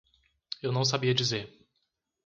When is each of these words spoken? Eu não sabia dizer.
Eu 0.63 0.71
não 0.71 0.83
sabia 0.83 1.13
dizer. 1.13 1.63